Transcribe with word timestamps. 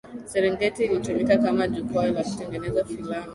serengeti 0.25 0.83
ilitumika 0.85 1.37
kama 1.37 1.67
jukwaa 1.67 2.05
la 2.07 2.23
kutengeneza 2.23 2.85
filamu 2.85 3.27